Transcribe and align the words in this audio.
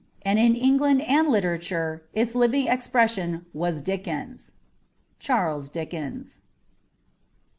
And 0.23 0.39
in 0.39 0.55
England 0.55 1.03
and 1.03 1.27
literature 1.29 2.01
its 2.15 2.33
living 2.33 2.65
expression 2.67 3.45
was 3.53 3.81
Dickens.' 3.83 4.53
Charles 5.19 5.69
Di(Ji^s.'' 5.69 6.41